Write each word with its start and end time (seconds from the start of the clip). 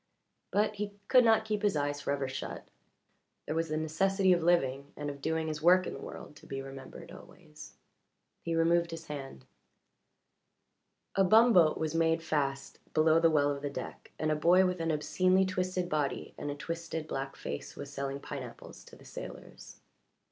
But 0.49 0.77
he 0.77 0.93
could 1.09 1.23
not 1.23 1.45
keep 1.45 1.61
his 1.61 1.75
eyes 1.75 2.01
forever 2.01 2.27
shut 2.27 2.67
there 3.45 3.53
was 3.53 3.69
the 3.69 3.77
necessity 3.77 4.33
of 4.33 4.41
living 4.41 4.93
and 4.97 5.11
of 5.11 5.21
doing 5.21 5.47
his 5.47 5.61
work 5.61 5.85
in 5.85 5.93
the 5.93 6.01
world 6.01 6.35
to 6.37 6.47
be 6.47 6.59
remembered 6.59 7.11
always. 7.11 7.75
He 8.41 8.55
removed 8.55 8.89
his 8.89 9.05
hand. 9.05 9.45
A 11.13 11.23
bumboat 11.23 11.77
was 11.77 11.93
made 11.93 12.23
fast 12.23 12.79
below 12.95 13.19
the 13.19 13.29
well 13.29 13.51
of 13.51 13.61
the 13.61 13.69
deck, 13.69 14.09
and 14.17 14.31
a 14.31 14.35
boy 14.35 14.65
with 14.65 14.79
an 14.81 14.89
obscenely 14.91 15.45
twisted 15.45 15.87
body 15.87 16.33
and 16.35 16.49
a 16.49 16.55
twisted 16.55 17.07
black 17.07 17.35
face 17.35 17.75
was 17.75 17.93
selling 17.93 18.19
pineapples 18.19 18.83
to 18.85 18.95
the 18.95 19.05
sailors. 19.05 19.81